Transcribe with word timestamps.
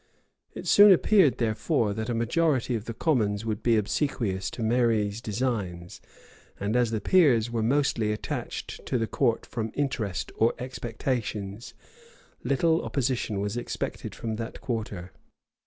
It 0.55 0.65
soon 0.65 0.91
appeared, 0.91 1.37
therefore, 1.37 1.93
that 1.93 2.09
a 2.09 2.15
majority 2.15 2.73
of 2.73 2.85
the 2.85 2.93
commons 2.95 3.45
would 3.45 3.61
be 3.61 3.77
obsequious 3.77 4.49
to 4.49 4.63
Mary's 4.63 5.21
designs; 5.21 6.01
and 6.59 6.75
as 6.75 6.89
the 6.89 6.99
peers 6.99 7.51
were 7.51 7.61
mostly 7.61 8.11
attached 8.11 8.83
to 8.87 8.97
the 8.97 9.05
court 9.05 9.45
from 9.45 9.71
interest 9.75 10.31
or 10.35 10.55
expectations, 10.57 11.75
little 12.43 12.83
opposition 12.83 13.39
was 13.41 13.55
expected 13.55 14.15
from 14.15 14.37
that 14.37 14.59
quarter. 14.59 15.11